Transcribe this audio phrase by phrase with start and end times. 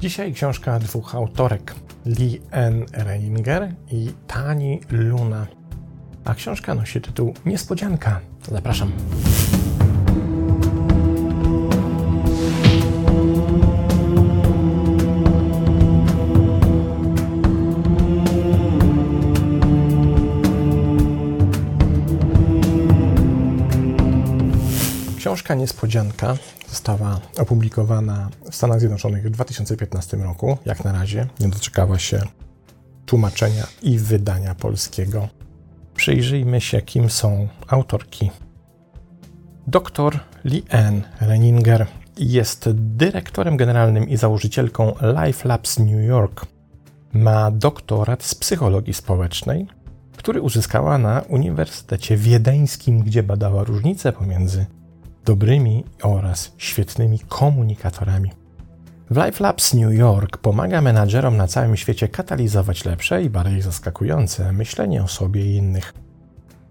[0.00, 1.74] Dzisiaj książka dwóch autorek,
[2.06, 2.84] Lee N.
[2.92, 5.46] Reininger i Tani Luna.
[6.24, 8.20] A książka nosi tytuł Niespodzianka.
[8.48, 8.92] Zapraszam.
[25.38, 26.36] Książka Niespodzianka
[26.68, 30.58] została opublikowana w Stanach Zjednoczonych w 2015 roku.
[30.64, 32.22] Jak na razie nie doczekała się
[33.06, 35.28] tłumaczenia i wydania polskiego.
[35.94, 38.30] Przyjrzyjmy się, kim są autorki.
[39.66, 46.46] Dr Lee Ann Renninger jest dyrektorem generalnym i założycielką Life Labs New York.
[47.12, 49.66] Ma doktorat z psychologii społecznej,
[50.16, 54.66] który uzyskała na Uniwersytecie Wiedeńskim, gdzie badała różnice pomiędzy
[55.24, 58.30] dobrymi oraz świetnymi komunikatorami.
[59.10, 64.52] W Life Labs New York pomaga menadżerom na całym świecie katalizować lepsze i bardziej zaskakujące
[64.52, 65.94] myślenie o sobie i innych.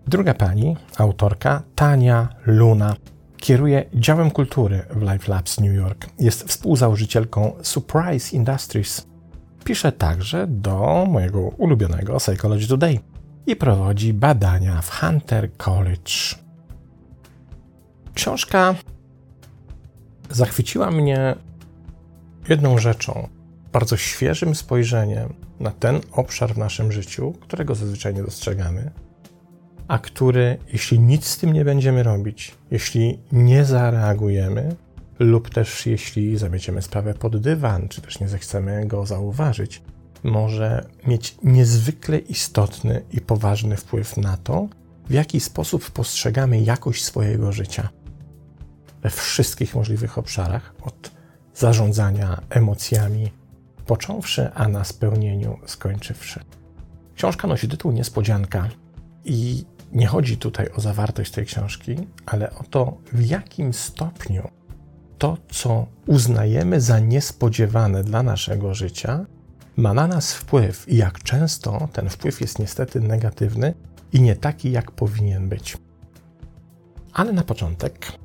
[0.08, 2.95] Druga pani, autorka Tania Luna,
[3.38, 6.09] kieruje działem kultury w Life Labs New York.
[6.20, 9.08] Jest współzałożycielką Surprise Industries.
[9.64, 13.00] Pisze także do mojego ulubionego Psychology Today
[13.48, 16.47] i prowadzi badania w Hunter College.
[18.18, 18.76] Książka
[20.30, 21.36] zachwyciła mnie
[22.50, 23.30] jedną rzeczą,
[23.73, 28.92] bardzo świeżym spojrzeniem na ten obszar w naszym życiu, którego zazwyczaj nie dostrzegamy,
[29.88, 34.76] a który, jeśli nic z tym nie będziemy robić, jeśli nie zareagujemy,
[35.20, 39.82] lub też jeśli zamieciemy sprawę pod dywan, czy też nie zechcemy go zauważyć,
[40.23, 44.68] może mieć niezwykle istotny i poważny wpływ na to,
[45.10, 47.90] w jaki sposób postrzegamy jakość swojego życia
[49.08, 51.11] we wszystkich możliwych obszarach, od
[51.53, 53.31] zarządzania emocjami,
[53.86, 56.39] począwszy, a na spełnieniu skończywszy.
[57.16, 58.69] Książka nosi tytuł Niespodzianka
[59.25, 61.95] i nie chodzi tutaj o zawartość tej książki,
[62.26, 64.48] ale o to, w jakim stopniu
[65.17, 69.26] to, co uznajemy za niespodziewane dla naszego życia,
[69.77, 73.73] ma na nas wpływ i jak często ten wpływ jest niestety negatywny
[74.14, 75.77] i nie taki, jak powinien być.
[77.14, 78.17] Ale na początek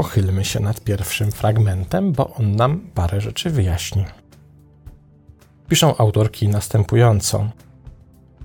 [0.00, 4.04] Pochylmy się nad pierwszym fragmentem, bo on nam parę rzeczy wyjaśni.
[5.68, 7.50] Piszą autorki następująco: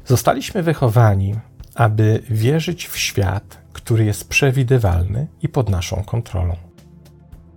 [0.06, 1.36] Zostaliśmy wychowani,
[1.76, 6.56] aby wierzyć w świat, który jest przewidywalny i pod naszą kontrolą.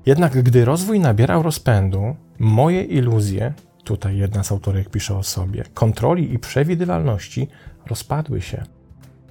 [0.06, 3.52] Jednak gdy rozwój nabierał rozpędu, moje iluzje,
[3.84, 7.48] tutaj jedna z autorek pisze o sobie, kontroli i przewidywalności
[7.86, 8.64] rozpadły się.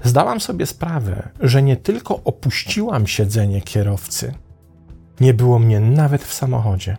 [0.03, 4.33] Zdałam sobie sprawę, że nie tylko opuściłam siedzenie kierowcy,
[5.19, 6.97] nie było mnie nawet w samochodzie.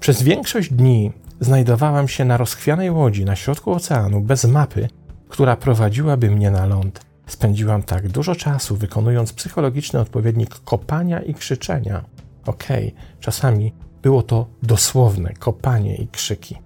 [0.00, 4.88] Przez większość dni znajdowałam się na rozchwianej łodzi na środku oceanu bez mapy,
[5.28, 7.00] która prowadziłaby mnie na ląd.
[7.26, 12.04] Spędziłam tak dużo czasu wykonując psychologiczny odpowiednik kopania i krzyczenia.
[12.46, 16.58] Okej, okay, czasami było to dosłowne kopanie i krzyki.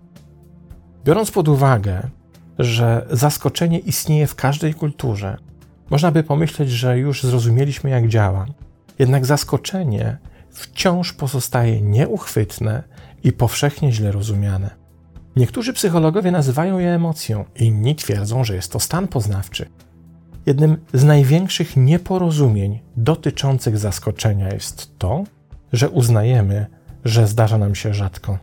[1.05, 2.11] Biorąc pod uwagę,
[2.59, 5.37] że zaskoczenie istnieje w każdej kulturze,
[5.91, 8.47] można by pomyśleć, że już zrozumieliśmy, jak działa.
[8.99, 10.19] Jednak zaskoczenie
[10.53, 12.83] wciąż pozostaje nieuchwytne
[13.25, 14.71] i powszechnie źle rozumiane.
[15.37, 19.69] Niektórzy psychologowie nazywają je emocją, inni twierdzą, że jest to stan poznawczy.
[20.47, 25.25] Jednym z największych nieporozumień dotyczących zaskoczenia jest to,
[25.73, 26.67] że uznajemy,
[27.05, 28.39] że zdarza nam się rzadko.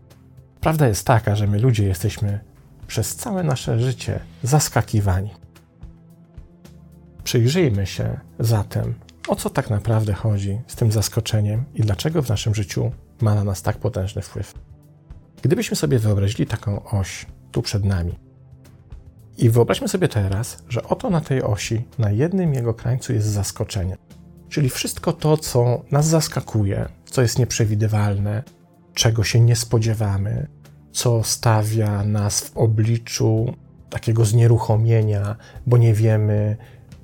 [0.60, 2.40] Prawda jest taka, że my ludzie jesteśmy
[2.86, 5.30] przez całe nasze życie zaskakiwani.
[7.24, 8.94] Przyjrzyjmy się zatem
[9.28, 13.44] o co tak naprawdę chodzi z tym zaskoczeniem i dlaczego w naszym życiu ma na
[13.44, 14.54] nas tak potężny wpływ.
[15.42, 18.18] Gdybyśmy sobie wyobrazili taką oś tu przed nami
[19.38, 23.96] i wyobraźmy sobie teraz, że oto na tej osi, na jednym jego krańcu jest zaskoczenie.
[24.48, 28.42] Czyli wszystko to, co nas zaskakuje, co jest nieprzewidywalne,
[28.94, 30.46] czego się nie spodziewamy,
[30.92, 33.54] co stawia nas w obliczu
[33.90, 36.56] takiego znieruchomienia, bo nie wiemy,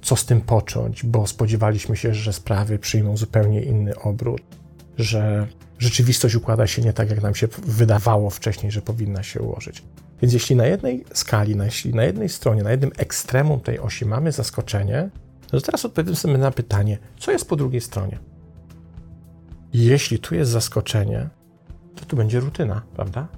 [0.06, 4.42] co z tym począć, bo spodziewaliśmy się, że sprawy przyjmą zupełnie inny obrót,
[4.98, 5.46] że
[5.78, 9.82] rzeczywistość układa się nie tak, jak nam się wydawało wcześniej, że powinna się ułożyć.
[10.22, 14.32] Więc jeśli na jednej skali, jeśli na jednej stronie, na jednym ekstremum tej osi mamy
[14.32, 15.10] zaskoczenie,
[15.50, 18.18] to teraz odpowiedzmy sobie na pytanie, co jest po drugiej stronie.
[19.72, 21.28] Jeśli tu jest zaskoczenie,
[21.94, 23.28] to tu będzie rutyna, prawda?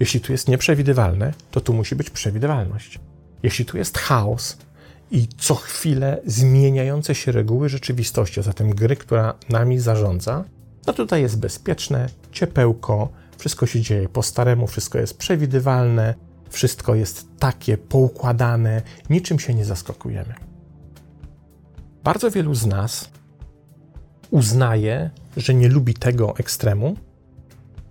[0.00, 3.00] Jeśli tu jest nieprzewidywalne, to tu musi być przewidywalność.
[3.42, 4.58] Jeśli tu jest chaos,
[5.10, 10.44] i co chwilę zmieniające się reguły rzeczywistości, a zatem gry, która nami zarządza,
[10.86, 13.08] no tutaj jest bezpieczne, ciepełko,
[13.38, 16.14] wszystko się dzieje po staremu, wszystko jest przewidywalne,
[16.50, 20.34] wszystko jest takie poukładane, niczym się nie zaskakujemy.
[22.04, 23.08] Bardzo wielu z nas
[24.30, 26.96] uznaje, że nie lubi tego ekstremu,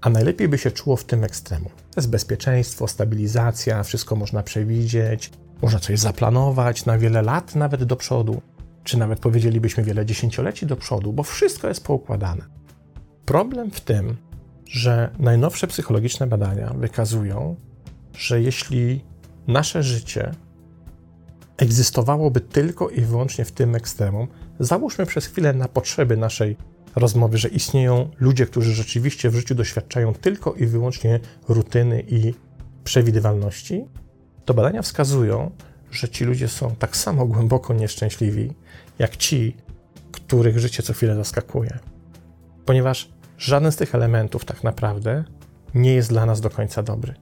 [0.04, 1.70] a najlepiej by się czuło w tym ekstremu.
[1.70, 7.96] To jest bezpieczeństwo, stabilizacja, wszystko można przewidzieć, można coś zaplanować na wiele lat, nawet do
[7.96, 8.42] przodu,
[8.84, 12.46] czy nawet powiedzielibyśmy wiele dziesięcioleci do przodu, bo wszystko jest poukładane.
[13.26, 14.18] Problem w tym,
[14.66, 17.56] że najnowsze psychologiczne badania wykazują,
[18.18, 19.06] że jeśli
[19.48, 20.32] nasze życie
[21.58, 24.28] egzystowałoby tylko i wyłącznie w tym ekstremum,
[24.60, 26.58] załóżmy przez chwilę na potrzeby naszej
[26.96, 31.20] rozmowy, że istnieją ludzie, którzy rzeczywiście w życiu doświadczają tylko i wyłącznie
[31.50, 32.34] rutyny i
[32.84, 33.86] przewidywalności,
[34.46, 35.52] to badania wskazują,
[35.92, 38.54] że ci ludzie są tak samo głęboko nieszczęśliwi,
[39.00, 39.56] jak ci,
[40.12, 41.80] których życie co chwilę zaskakuje.
[42.66, 45.24] Ponieważ żaden z tych elementów tak naprawdę
[45.76, 47.14] nie jest dla nas do końca dobry.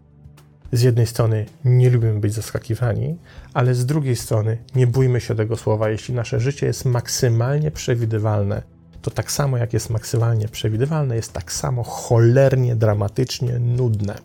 [0.71, 3.17] Z jednej strony nie lubimy być zaskakiwani,
[3.53, 5.89] ale z drugiej strony nie bójmy się tego słowa.
[5.89, 8.61] Jeśli nasze życie jest maksymalnie przewidywalne,
[9.01, 14.15] to tak samo jak jest maksymalnie przewidywalne, jest tak samo cholernie, dramatycznie nudne.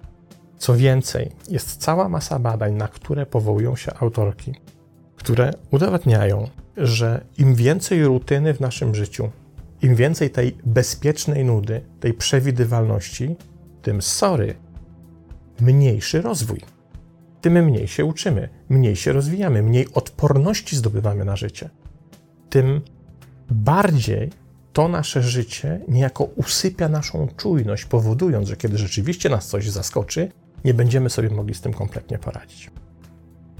[0.59, 4.55] Co więcej, jest cała masa badań, na które powołują się autorki,
[5.17, 9.31] które udowadniają, że im więcej rutyny w naszym życiu,
[9.83, 13.37] im więcej tej bezpiecznej nudy, tej przewidywalności,
[13.83, 14.55] tym sorry,
[15.61, 16.61] mniejszy rozwój.
[17.41, 21.71] Tym mniej się uczymy, mniej się rozwijamy, mniej odporności zdobywamy na życie.
[22.51, 22.81] Tym
[23.51, 24.31] bardziej
[24.77, 30.29] to nasze życie niejako usypia naszą czujność, powodując, że kiedy rzeczywiście nas coś zaskoczy,
[30.65, 32.71] nie będziemy sobie mogli z tym kompletnie poradzić.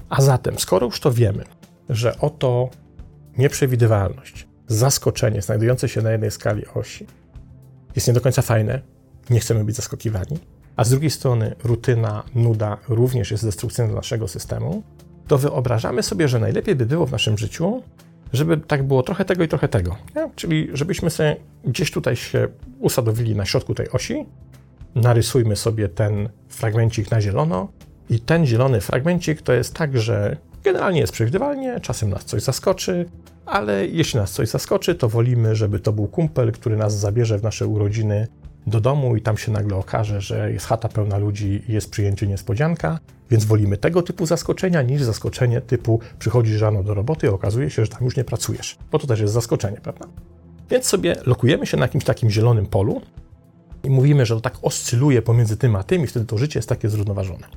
[0.09, 1.43] A zatem, skoro już to wiemy,
[1.89, 2.69] że oto
[3.37, 7.07] nieprzewidywalność, zaskoczenie znajdujące się na jednej skali osi
[7.95, 8.81] jest nie do końca fajne,
[9.29, 10.39] nie chcemy być zaskakiwani,
[10.75, 14.83] a z drugiej strony rutyna, nuda również jest destrukcyjna dla naszego systemu,
[15.27, 17.83] to wyobrażamy sobie, że najlepiej by było w naszym życiu,
[18.33, 19.95] żeby tak było trochę tego i trochę tego.
[20.15, 20.29] Nie?
[20.35, 21.35] Czyli żebyśmy sobie
[21.65, 22.47] gdzieś tutaj się
[22.79, 24.25] usadowili na środku tej osi,
[24.95, 27.67] narysujmy sobie ten fragmencik na zielono
[28.09, 33.05] i ten zielony fragmencik to jest tak, że generalnie jest przewidywalnie, czasem nas coś zaskoczy,
[33.45, 37.43] ale jeśli nas coś zaskoczy, to wolimy, żeby to był kumpel, który nas zabierze w
[37.43, 38.27] nasze urodziny
[38.67, 42.27] do domu i tam się nagle okaże, że jest chata pełna ludzi i jest przyjęcie
[42.27, 42.99] niespodzianka,
[43.29, 47.85] więc wolimy tego typu zaskoczenia niż zaskoczenie typu przychodzisz rano do roboty i okazuje się,
[47.85, 50.07] że tam już nie pracujesz, bo to też jest zaskoczenie, prawda?
[50.69, 53.01] Więc sobie lokujemy się na jakimś takim zielonym polu
[53.83, 56.69] i mówimy, że to tak oscyluje pomiędzy tym a tym i wtedy to życie jest
[56.69, 57.47] takie zrównoważone.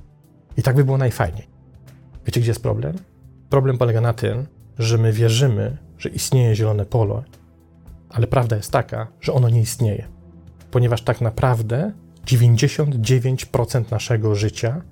[0.56, 1.46] I tak by było najfajniej.
[2.26, 2.96] Wiecie, gdzie jest problem?
[3.48, 4.46] Problem polega na tym,
[4.78, 7.22] że my wierzymy, że istnieje zielone pole,
[8.08, 10.19] ale prawda jest taka, że ono nie istnieje
[10.70, 11.92] ponieważ tak naprawdę
[12.26, 14.82] 99% naszego życia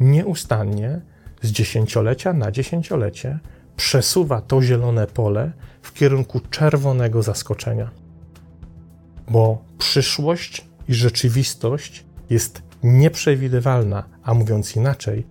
[0.00, 1.00] nieustannie
[1.42, 3.38] z dziesięciolecia na dziesięciolecie
[3.76, 5.52] przesuwa to zielone pole
[5.82, 7.90] w kierunku czerwonego zaskoczenia.
[9.28, 15.26] Bo przyszłość i rzeczywistość jest nieprzewidywalna, a mówiąc inaczej,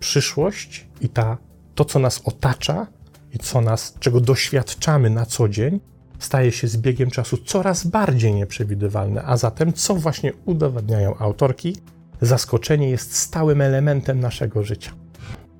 [0.00, 1.38] przyszłość i ta,
[1.74, 2.86] to, co nas otacza
[3.32, 5.80] i co nas, czego doświadczamy na co dzień,
[6.24, 11.76] staje się z biegiem czasu coraz bardziej nieprzewidywalne, a zatem, co właśnie udowadniają autorki,
[12.20, 14.92] zaskoczenie jest stałym elementem naszego życia.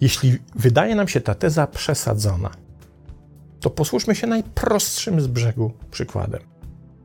[0.00, 2.50] Jeśli wydaje nam się ta teza przesadzona,
[3.60, 6.40] to posłuchajmy się najprostszym z brzegu przykładem.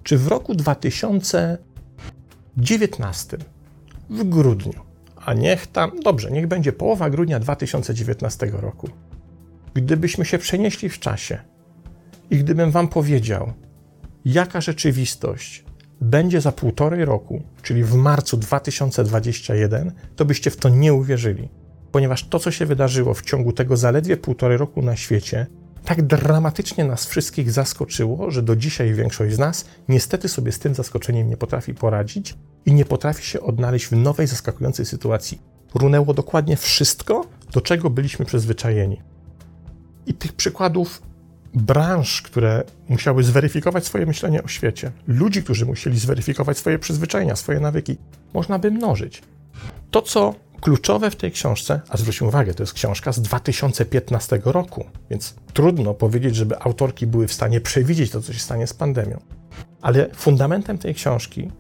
[0.03, 3.37] Czy w roku 2019,
[4.09, 4.73] w grudniu,
[5.25, 8.89] a niech tam, dobrze, niech będzie połowa grudnia 2019 roku,
[9.73, 11.41] gdybyśmy się przenieśli w czasie
[12.29, 13.53] i gdybym Wam powiedział,
[14.25, 15.65] jaka rzeczywistość
[16.01, 21.49] będzie za półtorej roku, czyli w marcu 2021, to byście w to nie uwierzyli.
[21.91, 25.47] Ponieważ to, co się wydarzyło w ciągu tego zaledwie półtorej roku na świecie,
[25.85, 30.75] tak dramatycznie nas wszystkich zaskoczyło, że do dzisiaj większość z nas niestety sobie z tym
[30.75, 35.41] zaskoczeniem nie potrafi poradzić i nie potrafi się odnaleźć w nowej, zaskakującej sytuacji.
[35.75, 39.01] Runęło dokładnie wszystko, do czego byliśmy przyzwyczajeni.
[40.05, 41.01] I tych przykładów
[41.53, 47.59] branż, które musiały zweryfikować swoje myślenie o świecie, ludzi, którzy musieli zweryfikować swoje przyzwyczajenia, swoje
[47.59, 47.97] nawyki,
[48.33, 49.21] można by mnożyć.
[49.91, 54.85] To, co kluczowe w tej książce, a zwróćmy uwagę, to jest książka z 2015 roku,
[55.09, 59.19] więc trudno powiedzieć, żeby autorki były w stanie przewidzieć to, co się stanie z pandemią.
[59.81, 61.51] Ale fundamentem tej książki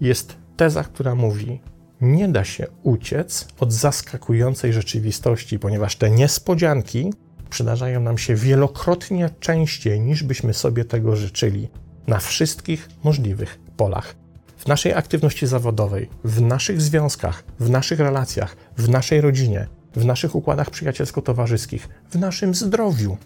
[0.00, 1.60] jest teza, która mówi:
[2.00, 7.12] Nie da się uciec od zaskakującej rzeczywistości, ponieważ te niespodzianki
[7.50, 11.68] przydarzają nam się wielokrotnie częściej niż byśmy sobie tego życzyli
[12.06, 14.14] na wszystkich możliwych polach.
[14.56, 20.34] w naszej aktywności zawodowej, w naszych związkach, w naszych relacjach, w naszej rodzinie, w naszych
[20.34, 23.16] układach przyjacielsko-towarzyskich, w naszym zdrowiu,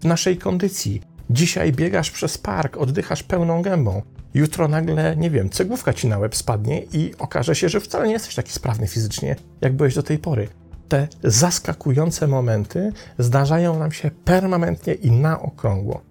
[0.00, 1.02] w naszej kondycji.
[1.30, 4.02] Dzisiaj biegasz przez park, oddychasz pełną gębą.
[4.34, 8.12] Jutro nagle, nie wiem, cegłówka ci na łeb spadnie i okaże się, że wcale nie
[8.12, 10.48] jesteś taki sprawny fizycznie, jak byłeś do tej pory.
[10.88, 16.02] Te zaskakujące momenty zdarzają nam się permanentnie i na okrągło.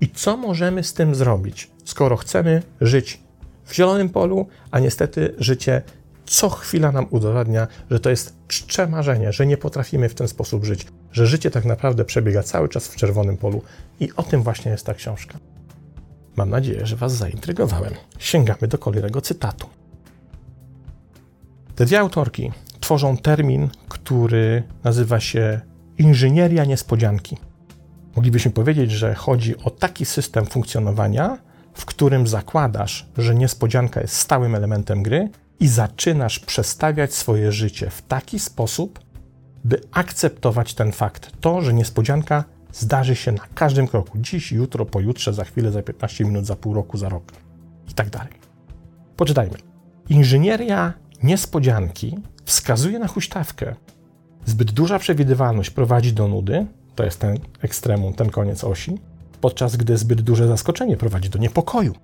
[0.00, 3.20] I co możemy z tym zrobić, skoro chcemy żyć
[3.64, 5.82] w zielonym polu, a niestety życie
[6.26, 10.64] co chwila nam udowadnia, że to jest czcze marzenie, że nie potrafimy w ten sposób
[10.64, 13.62] żyć, że życie tak naprawdę przebiega cały czas w czerwonym polu.
[14.00, 15.38] I o tym właśnie jest ta książka.
[16.36, 17.94] Mam nadzieję, że Was zaintrygowałem.
[18.18, 19.66] Sięgamy do kolejnego cytatu.
[21.76, 22.52] Te dwie autorki
[22.84, 25.60] tworzą termin, który nazywa się
[25.98, 27.36] inżynieria niespodzianki.
[28.16, 31.38] Moglibyśmy powiedzieć, że chodzi o taki system funkcjonowania,
[31.74, 35.28] w którym zakładasz, że niespodzianka jest stałym elementem gry
[35.60, 39.00] i zaczynasz przestawiać swoje życie w taki sposób,
[39.64, 41.32] by akceptować ten fakt.
[41.40, 44.18] To, że niespodzianka zdarzy się na każdym kroku.
[44.18, 47.32] Dziś, jutro, pojutrze, za chwilę, za 15 minut, za pół roku, za rok
[47.90, 48.32] i tak dalej.
[49.16, 49.56] Poczytajmy.
[50.08, 53.74] Inżynieria niespodzianki wskazuje na huśtawkę.
[54.46, 58.98] Zbyt duża przewidywalność prowadzi do nudy, to jest ten ekstremum, ten koniec osi,
[59.40, 61.94] podczas gdy zbyt duże zaskoczenie prowadzi do niepokoju.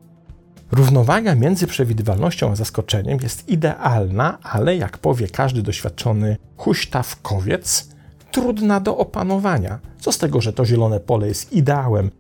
[0.73, 7.89] Równowaga między przewidywalnością a zaskoczeniem jest idealna, ale jak powie każdy doświadczony huśtawkowiec,
[8.31, 9.79] trudna do opanowania.
[9.99, 12.11] Co z tego, że to zielone pole jest ideałem,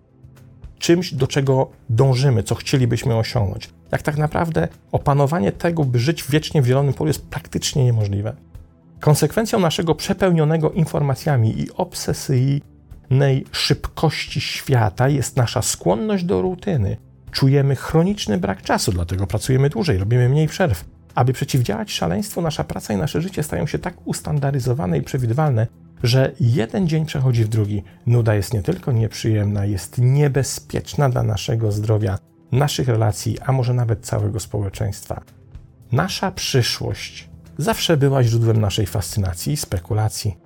[0.80, 3.70] czymś, do czego dążymy, co chcielibyśmy osiągnąć.
[3.92, 8.32] Jak tak naprawdę opanowanie tego, by żyć wiecznie w zielonym polu, jest praktycznie niemożliwe.
[9.00, 16.96] Konsekwencją naszego przepełnionego informacjami i obsesyjnej szybkości świata jest nasza skłonność do rutyny.
[17.30, 20.84] Czujemy chroniczny brak czasu, dlatego pracujemy dłużej, robimy mniej przerw.
[21.14, 25.66] Aby przeciwdziałać szaleństwu, nasza praca i nasze życie stają się tak ustandaryzowane i przewidywalne,
[26.02, 27.82] że jeden dzień przechodzi w drugi.
[28.06, 32.18] Nuda jest nie tylko nieprzyjemna, jest niebezpieczna dla naszego zdrowia,
[32.52, 35.20] naszych relacji, a może nawet całego społeczeństwa.
[35.92, 40.36] Nasza przyszłość zawsze była źródłem naszej fascynacji i spekulacji.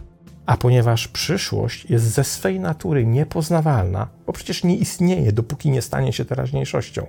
[0.46, 6.12] A ponieważ przyszłość jest ze swej natury niepoznawalna, bo przecież nie istnieje, dopóki nie stanie
[6.12, 7.06] się teraźniejszością.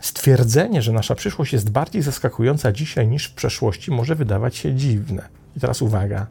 [0.00, 5.28] Stwierdzenie, że nasza przyszłość jest bardziej zaskakująca dzisiaj niż w przeszłości, może wydawać się dziwne.
[5.56, 6.26] I teraz uwaga.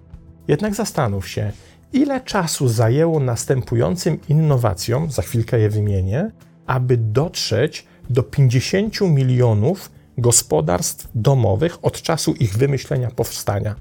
[0.47, 1.51] Jednak zastanów się,
[1.93, 6.31] ile czasu zajęło następującym innowacjom, za chwilkę je wymienię,
[6.65, 13.75] aby dotrzeć do 50 milionów gospodarstw domowych od czasu ich wymyślenia, powstania.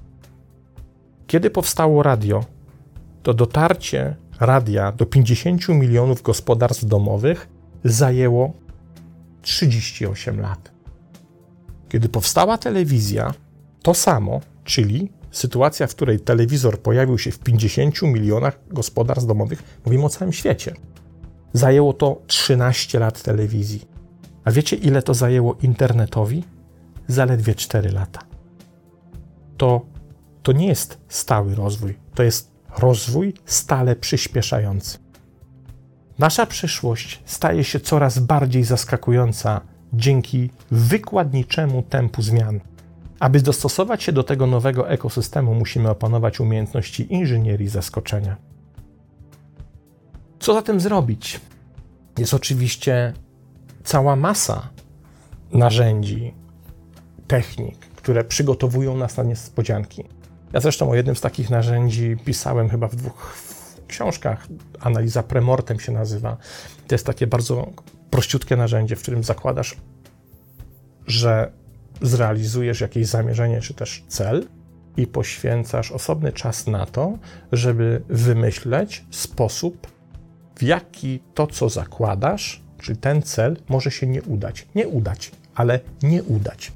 [1.26, 2.44] Kiedy powstało radio,
[3.22, 7.48] to dotarcie radia do 50 milionów gospodarstw domowych
[7.84, 8.52] zajęło
[9.42, 10.72] 38 lat.
[11.88, 13.34] Kiedy powstała telewizja,
[13.82, 20.04] to samo, czyli sytuacja, w której telewizor pojawił się w 50 milionach gospodarstw domowych, mówimy
[20.04, 20.74] o całym świecie.
[21.52, 23.88] Zajęło to 13 lat telewizji.
[24.44, 26.44] A wiecie, ile to zajęło internetowi?
[27.08, 28.20] Zaledwie 4 lata.
[29.56, 29.86] To,
[30.42, 34.98] to nie jest stały rozwój, to jest rozwój stale przyspieszający.
[36.18, 39.60] Nasza przyszłość staje się coraz bardziej zaskakująca
[39.92, 42.60] dzięki wykładniczemu tempu zmian.
[43.20, 48.36] Aby dostosować się do tego nowego ekosystemu, musimy opanować umiejętności inżynierii zaskoczenia.
[50.38, 51.40] Co zatem zrobić?
[52.18, 53.12] Jest oczywiście
[53.84, 54.68] cała masa
[55.52, 56.34] narzędzi,
[57.26, 60.04] technik, które przygotowują nas na niespodzianki.
[60.52, 63.34] Ja zresztą o jednym z takich narzędzi pisałem chyba w dwóch
[63.88, 64.46] książkach.
[64.80, 66.36] Analiza premortem się nazywa.
[66.86, 67.66] To jest takie bardzo
[68.10, 69.76] prościutkie narzędzie, w którym zakładasz,
[71.06, 71.52] że
[72.02, 74.46] zrealizujesz jakieś zamierzenie czy też cel
[74.96, 77.18] i poświęcasz osobny czas na to,
[77.52, 79.86] żeby wymyśleć sposób,
[80.56, 84.66] w jaki to, co zakładasz, czyli ten cel, może się nie udać.
[84.74, 86.72] Nie udać, ale nie udać.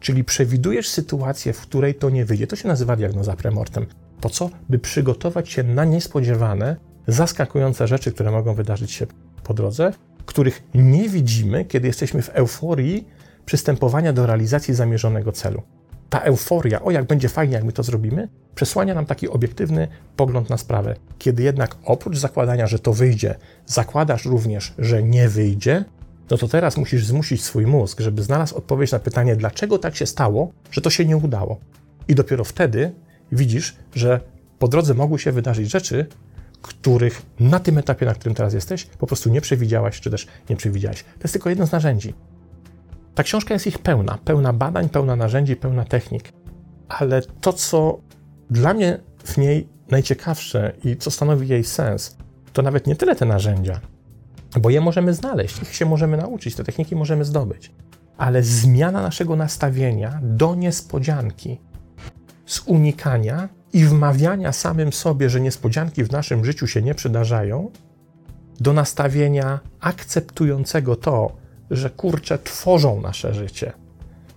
[0.00, 2.46] Czyli przewidujesz sytuację, w której to nie wyjdzie.
[2.46, 3.86] To się nazywa diagnoza premortem.
[4.20, 4.50] Po co?
[4.68, 9.06] By przygotować się na niespodziewane, zaskakujące rzeczy, które mogą wydarzyć się
[9.44, 9.92] po drodze,
[10.26, 13.08] których nie widzimy, kiedy jesteśmy w euforii
[13.46, 15.62] przystępowania do realizacji zamierzonego celu.
[16.10, 20.50] Ta euforia, o jak będzie fajnie, jak my to zrobimy, przesłania nam taki obiektywny pogląd
[20.50, 20.94] na sprawę.
[21.18, 23.34] Kiedy jednak oprócz zakładania, że to wyjdzie,
[23.66, 25.84] zakładasz również, że nie wyjdzie,
[26.30, 30.06] no to teraz musisz zmusić swój mózg, żeby znalazł odpowiedź na pytanie, dlaczego tak się
[30.06, 31.60] stało, że to się nie udało.
[32.08, 32.92] I dopiero wtedy
[33.32, 34.20] widzisz, że
[34.58, 36.06] po drodze mogły się wydarzyć rzeczy,
[36.62, 40.56] których na tym etapie, na którym teraz jesteś, po prostu nie przewidziałaś, czy też nie
[40.56, 41.02] przewidziałeś.
[41.02, 42.14] To jest tylko jedno z narzędzi.
[43.14, 46.32] Ta książka jest ich pełna, pełna badań, pełna narzędzi, pełna technik.
[46.88, 48.00] Ale to, co
[48.50, 52.16] dla mnie w niej najciekawsze i co stanowi jej sens,
[52.52, 53.80] to nawet nie tyle te narzędzia,
[54.60, 57.72] bo je możemy znaleźć, ich się możemy nauczyć, te techniki możemy zdobyć,
[58.16, 61.60] ale zmiana naszego nastawienia do niespodzianki,
[62.46, 67.70] z unikania i wmawiania samym sobie, że niespodzianki w naszym życiu się nie przydarzają,
[68.60, 71.36] do nastawienia akceptującego to,
[71.76, 73.72] że kurcze tworzą nasze życie.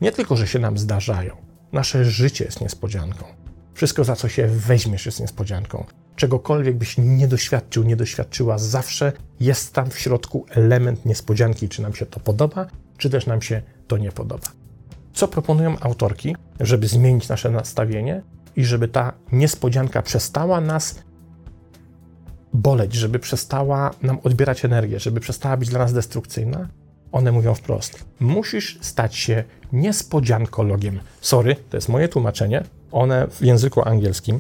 [0.01, 1.35] Nie tylko, że się nam zdarzają,
[1.71, 3.25] nasze życie jest niespodzianką.
[3.73, 5.85] Wszystko, za co się weźmiesz, jest niespodzianką.
[6.15, 11.93] Czegokolwiek byś nie doświadczył, nie doświadczyła, zawsze jest tam w środku element niespodzianki, czy nam
[11.93, 12.67] się to podoba,
[12.97, 14.47] czy też nam się to nie podoba.
[15.13, 18.21] Co proponują autorki, żeby zmienić nasze nastawienie
[18.55, 20.99] i żeby ta niespodzianka przestała nas
[22.53, 26.67] boleć, żeby przestała nam odbierać energię, żeby przestała być dla nas destrukcyjna?
[27.11, 30.99] One mówią wprost: musisz stać się niespodziankologiem.
[31.21, 32.63] Sorry, to jest moje tłumaczenie.
[32.91, 34.39] One w języku angielskim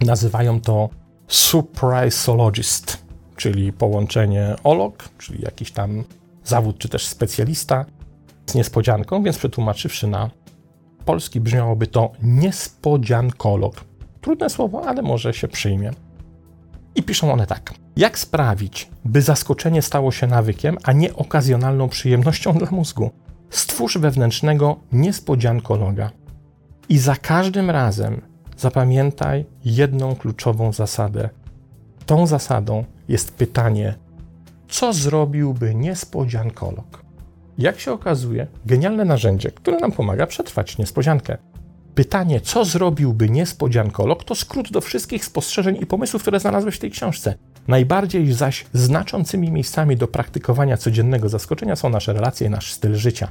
[0.00, 0.88] nazywają to
[1.28, 3.04] surpriseologist,
[3.36, 6.04] czyli połączenie olog, czyli jakiś tam
[6.44, 7.84] zawód czy też specjalista
[8.46, 10.30] z niespodzianką, więc przetłumaczywszy na
[11.04, 13.84] polski brzmiałoby to niespodziankolog.
[14.20, 15.90] Trudne słowo, ale może się przyjmie.
[16.94, 17.74] I piszą one tak.
[17.96, 23.10] Jak sprawić, by zaskoczenie stało się nawykiem, a nie okazjonalną przyjemnością dla mózgu?
[23.50, 26.10] Stwórz wewnętrznego niespodziankologa.
[26.88, 28.20] I za każdym razem
[28.56, 31.28] zapamiętaj jedną kluczową zasadę.
[32.06, 33.94] Tą zasadą jest pytanie,
[34.68, 37.04] co zrobiłby niespodziankolog?
[37.58, 41.38] Jak się okazuje, genialne narzędzie, które nam pomaga przetrwać niespodziankę.
[42.00, 46.90] Pytanie, co zrobiłby niespodziankolog, to skrót do wszystkich spostrzeżeń i pomysłów, które znalazłeś w tej
[46.90, 47.34] książce.
[47.68, 53.28] Najbardziej zaś znaczącymi miejscami do praktykowania codziennego zaskoczenia są nasze relacje i nasz styl życia.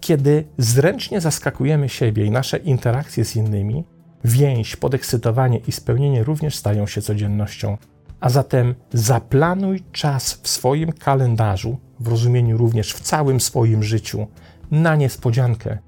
[0.00, 3.84] Kiedy zręcznie zaskakujemy siebie i nasze interakcje z innymi,
[4.24, 7.76] więź, podekscytowanie i spełnienie również stają się codziennością.
[8.20, 14.26] A zatem zaplanuj czas w swoim kalendarzu, w rozumieniu również w całym swoim życiu,
[14.70, 15.78] na niespodziankę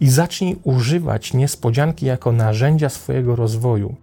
[0.00, 3.94] i zacznij używać niespodzianki jako narzędzia swojego rozwoju.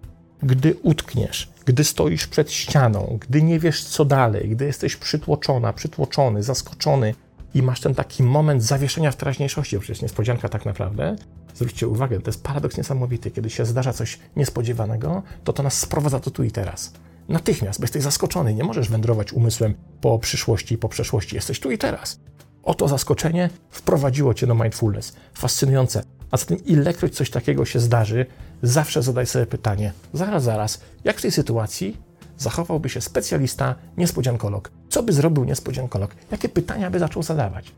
[0.43, 6.43] Gdy utkniesz, gdy stoisz przed ścianą, gdy nie wiesz co dalej, gdy jesteś przytłoczona, przytłoczony,
[6.43, 7.15] zaskoczony
[7.53, 11.15] i masz ten taki moment zawieszenia w teraźniejszości, przecież niespodzianka tak naprawdę,
[11.55, 16.19] zwróćcie uwagę, to jest paradoks niesamowity, kiedy się zdarza coś niespodziewanego, to to nas sprowadza
[16.19, 16.93] to tu i teraz.
[17.29, 21.71] Natychmiast, bo jesteś zaskoczony, nie możesz wędrować umysłem po przyszłości i po przeszłości, jesteś tu
[21.71, 22.19] i teraz.
[22.65, 25.15] Oto zaskoczenie wprowadziło cię do mindfulness.
[25.33, 26.03] Fascynujące.
[26.31, 28.25] A zatem ilekroć coś takiego się zdarzy,
[28.61, 31.97] zawsze zadaj sobie pytanie, zaraz, zaraz, jak w tej sytuacji
[32.37, 34.71] zachowałby się specjalista, niespodziankolog?
[34.89, 36.15] Co by zrobił niespodziankolog?
[36.31, 37.71] Jakie pytania by zaczął zadawać?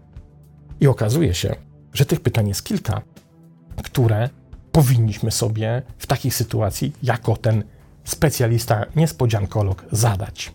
[0.80, 1.56] I okazuje się,
[1.94, 3.02] że tych pytań jest kilka,
[3.84, 4.30] które
[4.72, 7.64] powinniśmy sobie w takiej sytuacji, jako ten
[8.04, 10.52] specjalista, niespodziankolog, zadać.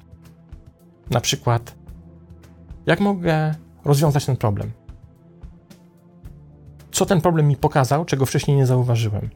[1.10, 1.74] Na przykład,
[2.86, 4.70] jak mogę rozwiązać ten problem?
[6.92, 9.30] Co ten problem mi pokazał, czego wcześniej nie zauważyłem?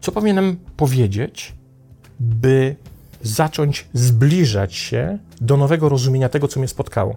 [0.00, 1.54] Co powinienem powiedzieć,
[2.20, 2.76] by
[3.22, 7.16] zacząć zbliżać się do nowego rozumienia tego, co mnie spotkało?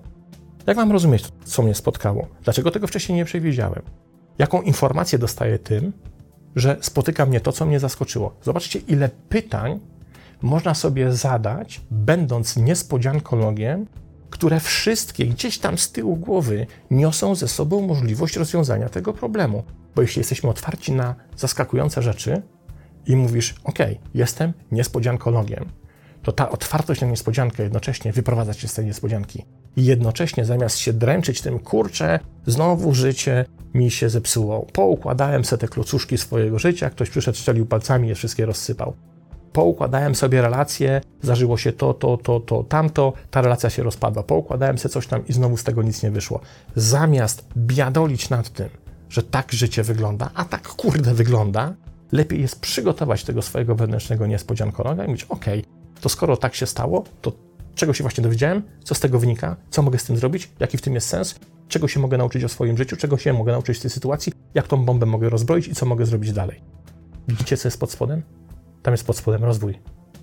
[0.68, 2.28] Jak mam rozumieć, co mnie spotkało?
[2.44, 3.82] Dlaczego tego wcześniej nie przewidziałem?
[4.38, 5.94] Jaką informację dostaję tym,
[6.56, 8.36] że spotyka mnie to, co mnie zaskoczyło?
[8.44, 9.80] Zobaczcie, ile pytań
[10.42, 13.86] można sobie zadać, będąc niespodziankologiem,
[14.36, 19.64] które wszystkie gdzieś tam z tyłu głowy niosą ze sobą możliwość rozwiązania tego problemu.
[19.96, 22.42] Bo jeśli jesteśmy otwarci na zaskakujące rzeczy
[23.08, 23.80] i mówisz, OK,
[24.14, 25.66] jestem niespodziankologiem,
[26.24, 29.46] to ta otwartość na niespodziankę jednocześnie wyprowadza cię z tej niespodzianki.
[29.76, 34.66] I jednocześnie zamiast się dręczyć tym, kurczę, znowu życie mi się zepsuło.
[34.74, 38.94] Poukładałem sobie te klocuszki swojego życia, ktoś przyszedł, strzelił palcami je wszystkie rozsypał
[39.56, 44.24] poukładałem sobie relacje, zdarzyło się to, to, to, to, tamto, ta relacja się rozpadła.
[44.24, 46.40] Poukładałem sobie coś tam i znowu z tego nic nie wyszło.
[46.76, 48.70] Zamiast biadolić nad tym,
[49.10, 51.74] że tak życie wygląda, a tak kurde wygląda,
[52.12, 55.46] lepiej jest przygotować tego swojego wewnętrznego niespodziankologa i mówić, ok,
[56.02, 57.32] to skoro tak się stało, to
[57.76, 60.82] czego się właśnie dowiedziałem, co z tego wynika, co mogę z tym zrobić, jaki w
[60.82, 61.36] tym jest sens,
[61.68, 64.68] czego się mogę nauczyć o swoim życiu, czego się mogę nauczyć w tej sytuacji, jak
[64.68, 66.62] tą bombę mogę rozbroić i co mogę zrobić dalej.
[67.28, 68.22] Widzicie, co jest pod spodem?
[68.86, 69.80] Tam jest pod spodem rozwój.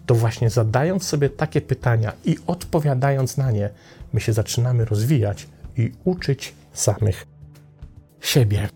[0.06, 3.70] To właśnie zadając sobie takie pytania i odpowiadając na nie,
[4.12, 5.46] my się zaczynamy rozwijać
[5.76, 7.26] i uczyć samych
[8.20, 8.68] siebie.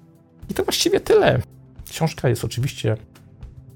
[0.51, 1.39] I to właściwie tyle.
[1.91, 2.97] Książka jest oczywiście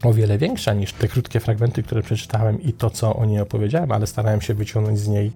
[0.04, 3.92] o wiele większa niż te krótkie fragmenty, które przeczytałem i to, co o niej opowiedziałem,
[3.92, 5.32] ale starałem się wyciągnąć z niej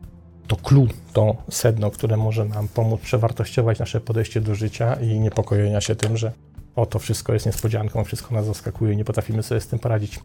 [0.47, 5.81] to clue, to sedno, które może nam pomóc przewartościować nasze podejście do życia i niepokojenia
[5.81, 6.33] się tym, że
[6.77, 10.21] o to wszystko jest niespodzianką, wszystko nas zaskakuje, nie potrafimy sobie z tym poradzić.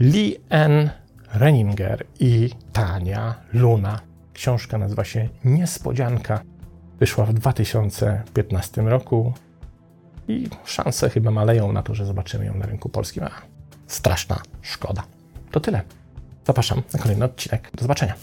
[0.00, 0.90] Lee N.
[1.34, 4.00] Renninger i Tania Luna.
[4.32, 6.40] Książka nazywa się Niespodzianka.
[7.00, 9.32] Wyszła w 2015 roku
[10.28, 13.24] i szanse chyba maleją na to, że zobaczymy ją na rynku polskim.
[13.24, 13.30] A,
[13.86, 15.02] straszna szkoda.
[15.50, 15.82] To tyle.
[16.46, 17.70] Zapraszam na kolejny odcinek.
[17.74, 18.14] Do zobaczenia.